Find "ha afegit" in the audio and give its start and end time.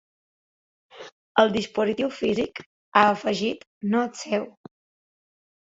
2.97-3.63